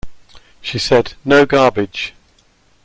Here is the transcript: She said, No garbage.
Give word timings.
She 0.61 0.79
said, 0.79 1.13
No 1.23 1.45
garbage. 1.45 2.15